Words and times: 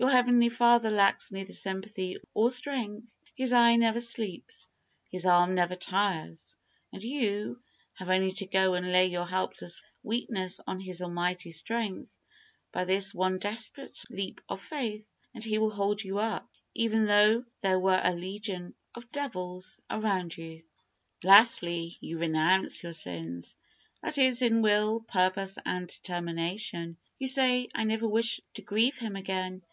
Your 0.00 0.10
Heavenly 0.10 0.48
Father 0.48 0.90
lacks 0.92 1.32
neither 1.32 1.52
sympathy 1.52 2.18
or 2.32 2.52
strength. 2.52 3.18
His 3.34 3.52
eye 3.52 3.74
never 3.74 3.98
sleeps. 3.98 4.68
His 5.10 5.26
arm 5.26 5.56
never 5.56 5.74
tires, 5.74 6.56
and 6.92 7.02
you 7.02 7.60
have 7.94 8.08
only 8.08 8.30
to 8.34 8.46
go 8.46 8.74
and 8.74 8.92
lay 8.92 9.06
your 9.08 9.26
helpless 9.26 9.82
weakness 10.04 10.60
on 10.68 10.78
His 10.78 11.02
Almighty 11.02 11.50
strength 11.50 12.16
by 12.70 12.84
this 12.84 13.12
one 13.12 13.38
desperate 13.40 14.04
leap 14.08 14.40
of 14.48 14.60
faith, 14.60 15.04
and 15.34 15.42
He 15.42 15.58
will 15.58 15.70
hold 15.72 16.04
you 16.04 16.18
up, 16.20 16.48
even 16.74 17.06
though 17.06 17.44
there 17.62 17.80
were 17.80 18.00
a 18.00 18.14
legion 18.14 18.74
of 18.94 19.10
devils 19.10 19.82
around 19.90 20.36
you. 20.38 20.62
Lastly, 21.24 21.96
you 22.00 22.18
renounce 22.20 22.84
your 22.84 22.92
sins, 22.92 23.56
that 24.00 24.16
is, 24.16 24.42
in 24.42 24.62
will, 24.62 25.00
purpose, 25.00 25.58
and 25.66 25.88
determination. 25.88 26.96
You 27.18 27.26
say, 27.26 27.66
"I 27.74 27.82
never 27.82 28.06
wish 28.06 28.40
to 28.54 28.62
grieve 28.62 28.98
Him 28.98 29.16
again." 29.16 29.64